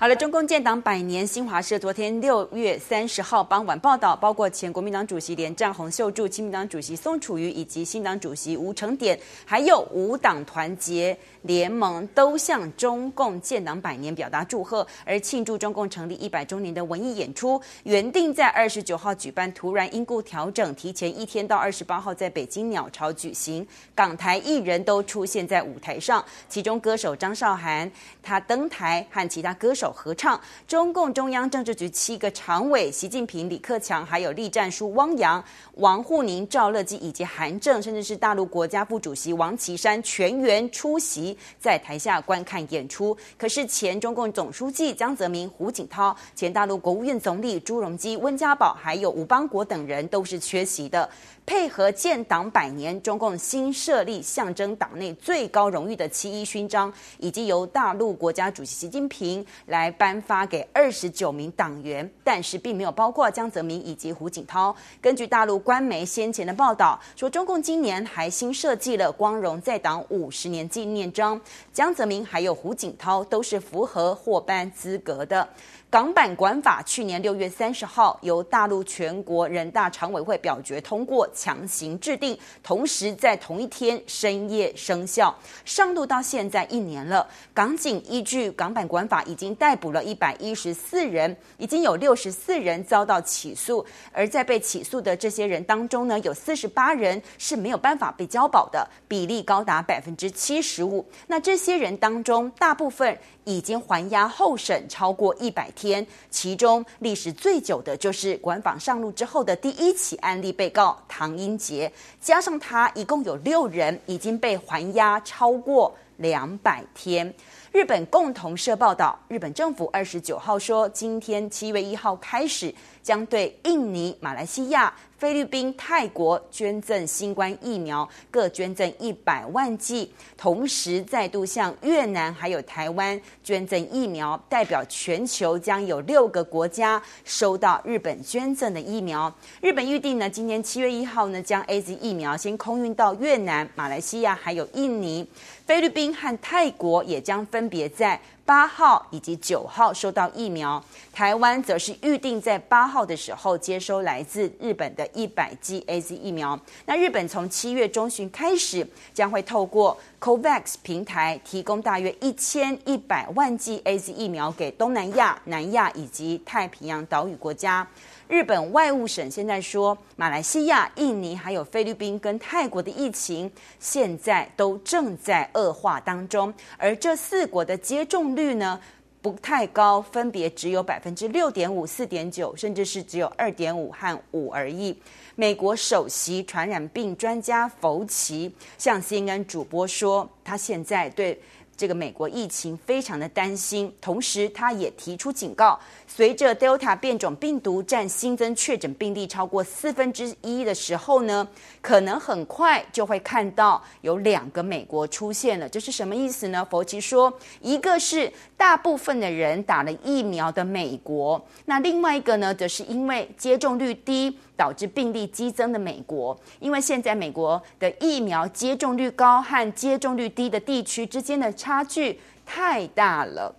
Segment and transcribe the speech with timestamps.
[0.00, 23.66] 好了，中共建党百年，新华社昨天六月三十号傍晚报道，包括前国民党主席连战、洪秀柱、亲民党主席宋楚瑜以及新党主席吴成典，还有五党团结联盟都向中共建党百年表达祝贺，而庆祝中共成立一百周年的文艺演出，原定在二十九号举办，突然因故调整，提前一天到二十八号在北京鸟巢举行。
[23.96, 27.90] 港台艺人都出现在舞台上，其中歌手张韶涵
[28.22, 29.87] 他登台和其他歌手。
[29.92, 35.42] 合唱，中共中央政治局七个常委，习近平、李克强，还有栗战书、汪洋、
[35.74, 43.16] 王沪宁、赵乐际以及韩正，甚至是大陆国家副主席王岐山，全员出席在台下观看演出。
[43.36, 51.08] 可是前中共总书记江泽民、胡锦涛，前大陆国务院总理朱镕基、温家宝，还有吴邦国等人都是缺席的。
[51.46, 64.74] 配合建党百年，中共新设立象征党内最高荣誉的七一勋章，以及由大陆国家主席习近平来来颁发给二十九名党员，但是并没有包括江泽民以及胡锦涛。
[65.00, 71.40] 根据大陆官媒先前的报道，说中共今年还新设计了光荣在党五十年纪念章，
[71.72, 75.48] 江泽民还有胡锦涛都是符合获颁资格的。
[75.90, 85.34] 港版管法去年六月三十号由大陆全国人大常委会表决通过，强行制定，同时在同一天深夜生效。
[85.64, 93.82] 上路到现在一年了，港警依据港版管法已经逮捕了一百一十四人，已经有六十四人遭到起诉。
[94.12, 101.06] 而在被起诉的这些人当中呢，有四十八人是没有办法被交保的，比例高达百分之七十五。
[101.28, 117.32] 那这些人当中，大部分已经还押候审超过一百天，其中历史最久的就是管访上路之后的第一起案例被告唐英杰，加上他一共有六人已经被还押超过两百天。
[117.70, 139.32] 日本共同社报道，日本政府二十九号说，今天七月一号开始，将对印尼、马来西亚、菲律宾、泰国捐赠新冠疫苗，各捐赠一百万剂，同时再度向越南还有台湾捐赠疫苗，代表全球将有六个国家收到日本捐赠的疫苗。
[139.60, 145.26] 日本预定呢，今年七月一号呢，将 AZ 疫苗先空运到越南、马来西亚还有印尼。
[145.66, 150.82] 菲律宾和泰国也将分别在八号以及九号收到疫苗，
[151.12, 156.58] 台湾则是预定在八号的时候接收来自日本的一百剂 AZ 疫苗。
[156.86, 167.86] 那日本从七月中旬开始，将会透过 COVAX 平台提供大约一千一百万剂 AZ 疫苗给东南亚、南亚以及太平洋岛屿国家。
[168.26, 178.78] 日本外务省现在说，马来西亚、印尼还有菲律宾跟泰国的疫情现在都正在恶化当中，而这四国的接种率呢
[179.20, 184.96] 不太高，分别只有百分之六点五、四点九，甚至是只有二点五和五而已。
[185.34, 191.40] 美国首席传染病专家福奇向 CNN 主播说，他现在对。
[191.78, 195.78] 这个美国疫情非常的担心，同时他也提出警告，
[196.08, 201.46] 随着 Delta 变种病毒占新增确诊病例超过四分之一的时候呢，
[201.80, 205.68] 可能很快就会看到有两个美国出现了。
[205.68, 206.66] 这是什么意思呢？
[206.68, 214.36] 佛奇说，一个是大部分的人打了疫苗的美国，那另外一个呢，则是因为接种率低。
[214.58, 223.54] 导致病例激增的美国，因为现在美国的疫苗接种率高和接种率低的地区之间的差差距太大了。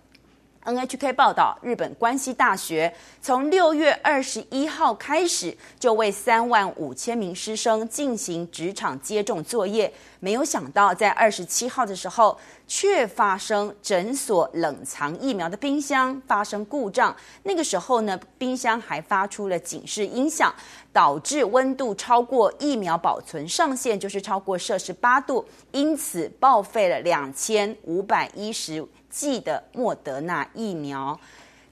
[0.62, 12.38] NHK 报道，日本关西大学从六月二十一号开始就为三万五千名师生进行职场接种作业，没有想到在二十七号的时候，
[12.68, 17.16] 却发生诊所冷藏疫苗的冰箱发生故障。
[17.44, 20.54] 那个时候呢，冰箱还发出了警示音响，
[20.92, 28.86] 导致温度超过疫苗保存上限，就是超过摄氏八度，因此报废了两千五百一十。
[29.10, 31.18] 剂的莫德纳疫苗。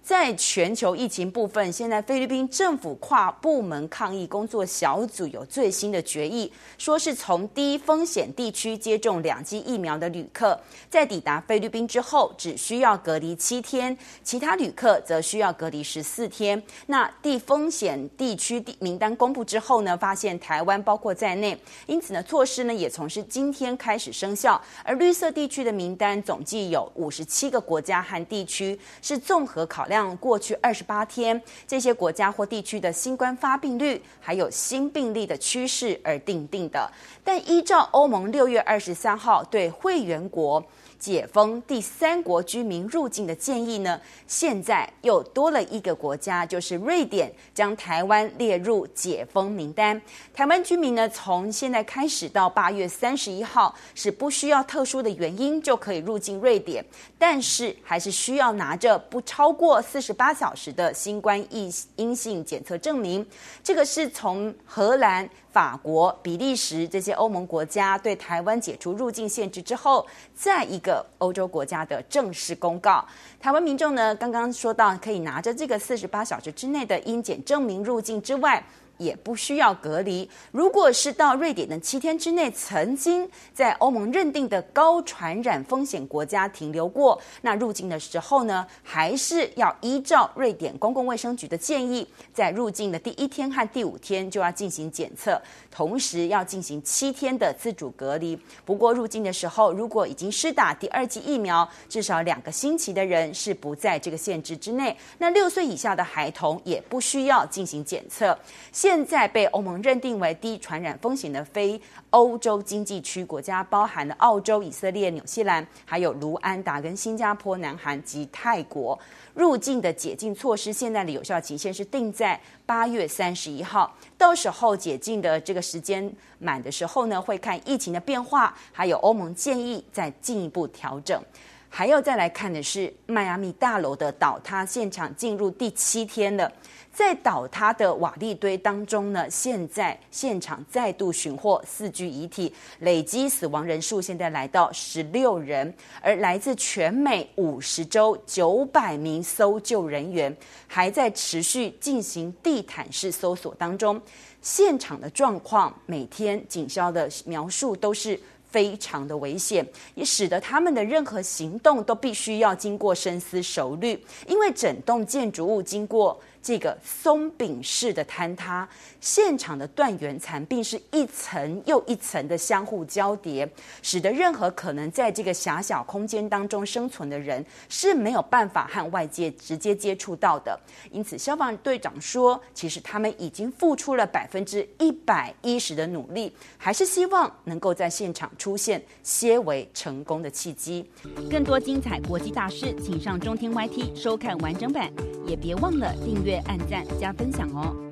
[0.09, 10.59] 在全球疫情部分，现在菲律宾政府跨部门抗疫工作小组有最新的决议，说是从低风险地区接种两剂疫苗的旅客，
[10.89, 13.95] 在抵达菲律宾之后，只需要隔离七天；
[14.25, 16.63] 其他旅客则需要隔离十四天。
[16.87, 21.55] 那低风险地区名单公布之后呢，发现台湾包括在内，
[21.85, 24.59] 因此呢，措施呢也从是今天开始生效。
[24.83, 29.98] 而绿色地区的名单总计有五十七个国家和地区，是综合考量。
[29.99, 36.89] 像过去二十八天这些国家或地区的新冠发病率，还有新病例的趋势而定定的。
[37.25, 40.65] 但依照欧盟六月二十三号对会员国
[40.99, 50.01] 解封第三国居民入境的建议呢，现在又多了一个国家，就是瑞典，将台湾列入解封名单。
[50.35, 56.85] 台湾居民呢，从现在开始到八月三十一号，是不需要特殊的原因就可以入境瑞典，
[57.19, 63.25] 但是还是需要拿着不超过四十八小时的新冠疫阴性检测证明。
[63.63, 65.29] 这个是从荷兰。
[65.51, 73.05] 法国、比利时这些欧盟国家对台湾解除入境限制之后，再一个个欧洲国家的正式公告。
[73.39, 78.65] 台湾民众呢，刚刚说到可以拿着这个四十八小时之内的阴检证明入境之外。
[78.99, 80.29] 也不需要隔离。
[80.53, 95.41] 如果是到瑞典的七天之内曾经在欧盟认定的高传染风险国家停留过，那入境的时候呢，还是要依照瑞典公共卫生局的建议，在入境的第一天和第五天就要进行检测，
[95.71, 98.39] 同时要进行七天的自主隔离。
[98.65, 104.97] 不过入境的时候，如果已经施打第二剂疫苗至少两个星期的人是不在这个限制之内。
[105.19, 108.39] 那六岁以下的孩童也不需要进行检测。
[108.73, 118.99] 现现在被欧盟认定为低传染风险的非欧洲经济区国家，包含了澳洲、以色列、纽西兰，还有卢安达、跟新加坡、南韩及泰国。
[119.35, 123.95] 入境的解禁措施，现在的有效期限是定在八月三十一号。
[124.17, 131.23] 到时候解禁的这个时间满的时候呢，会看疫情的变化，还有欧盟建议再进一步调整。
[131.69, 136.51] 还要再来看的是迈阿密大楼的倒塌现场，进入第七天了。
[136.91, 150.35] 在倒塌的瓦砾堆当中呢，现在现场再度寻获四具遗体，累积死亡人数现在来到十六人，而来自全美五十州九百名搜救人员
[150.67, 154.01] 还在持续进行地毯式搜索当中。
[154.43, 158.19] 现场的状况，每天警消的描述都是
[158.51, 166.19] 非常的危险，也使得他们的任何行动都必须要经过深思熟虑，因为整栋建筑物经过。
[166.43, 168.69] 这个松饼式的坍塌，
[169.01, 173.49] 现场的断垣残壁是一层又一层的相互交叠，
[173.83, 180.59] 使得任何可能在这个狭小空间当中生存的人是没有办法和外界直接接触到的。
[180.91, 190.89] 因此，消防队长说，其实他们已经付出了百分之一百一十的努力，还是希望能够在现场出现些微成功的契机。
[191.31, 194.93] 更多精彩国际大事，请上中天 YT 收看完整版，
[195.27, 196.39] 也别忘了订阅阅。
[196.47, 197.88] 按赞加分享哦！